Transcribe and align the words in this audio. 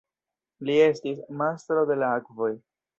Li 0.69 0.79
estis 0.87 1.21
"Mastro 1.43 1.87
de 1.93 2.03
la 2.05 2.13
akvoj". 2.19 2.55